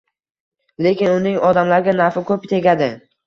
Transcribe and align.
lekin 0.85 1.11
uning 1.17 1.37
odamlarga 1.51 1.95
nafi 2.01 2.25
ko‘p 2.31 2.49
tegadi. 2.55 2.89